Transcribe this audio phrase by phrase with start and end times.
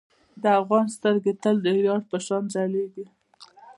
[0.41, 3.05] د افغان سترګې تل د ویاړ په شان ځلیږي.